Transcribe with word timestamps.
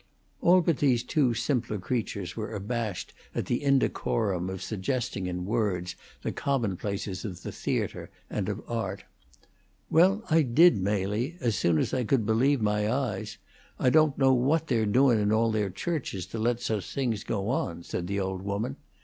All 0.41 0.61
but 0.61 0.77
these 0.77 1.03
two 1.03 1.35
simpler 1.35 1.77
creatures 1.77 2.35
were 2.35 2.55
abashed 2.55 3.13
at 3.35 3.45
the 3.45 3.61
indecorum 3.61 4.49
of 4.49 4.63
suggesting 4.63 5.27
in 5.27 5.45
words 5.45 5.95
the 6.23 6.31
commonplaces 6.31 7.23
of 7.23 7.43
the 7.43 7.51
theatre 7.51 8.09
and 8.27 8.49
of 8.49 8.63
art. 8.67 9.03
"Well, 9.91 10.23
I 10.27 10.41
did, 10.41 10.77
Mely, 10.81 11.35
as 11.39 11.55
soon 11.55 11.77
as 11.77 11.93
I 11.93 12.03
could 12.03 12.25
believe 12.25 12.63
my 12.63 12.91
eyes. 12.91 13.37
I 13.77 13.91
don't 13.91 14.17
know 14.17 14.33
what 14.33 14.65
they're 14.69 14.87
doin' 14.87 15.19
in 15.19 15.31
all 15.31 15.51
their 15.51 15.69
churches, 15.69 16.25
to 16.33 16.39
let 16.39 16.61
such 16.61 16.91
things 16.95 17.23
go 17.23 17.49
on," 17.49 17.83
said 17.83 18.07
the 18.07 18.19
old 18.19 18.41
woman. 18.41 18.77